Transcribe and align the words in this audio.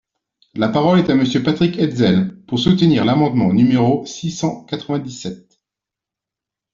La 0.55 0.67
parole 0.67 0.97
est 0.97 1.11
à 1.11 1.15
Monsieur 1.15 1.43
Patrick 1.43 1.77
Hetzel, 1.77 2.35
pour 2.47 2.57
soutenir 2.57 3.05
l’amendement 3.05 3.53
numéro 3.53 4.03
six 4.07 4.31
cent 4.31 4.65
quatre-vingt-dix-sept. 4.65 5.59